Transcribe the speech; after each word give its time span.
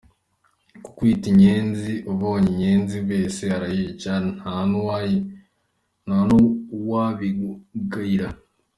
Kukwita 0.83 1.25
inyenzi, 1.31 1.93
ubonye 2.11 2.49
inyenzi 2.53 2.97
wese 3.09 3.43
arayica, 3.57 4.11
nta 4.35 4.55
n’uwabikugayira. 6.27 8.29